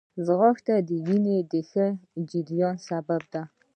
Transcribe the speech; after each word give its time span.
ځغاسته 0.25 0.75
د 0.87 0.89
وینې 1.05 1.37
د 1.51 1.53
ښه 1.69 1.85
جریان 2.29 2.75
سبب 2.87 3.21
ده 3.33 3.43